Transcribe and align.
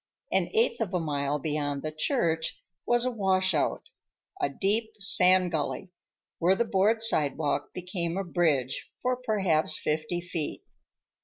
An 0.31 0.49
eighth 0.55 0.81
of 0.81 0.95
a 0.95 0.99
mile 0.99 1.37
beyond 1.37 1.83
the 1.83 1.91
church 1.91 2.59
was 2.87 3.05
a 3.05 3.11
washout, 3.11 3.83
a 4.41 4.49
deep 4.49 4.89
sand 4.99 5.51
gully, 5.51 5.91
where 6.39 6.55
the 6.55 6.65
board 6.65 7.03
sidewalk 7.03 7.71
became 7.71 8.17
a 8.17 8.23
bridge 8.23 8.89
for 9.03 9.15
perhaps 9.15 9.77
fifty 9.77 10.19
feet. 10.19 10.63